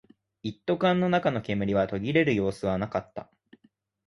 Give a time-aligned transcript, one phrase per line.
[0.41, 3.29] 一斗缶の中の煙は途切れる様子はなかった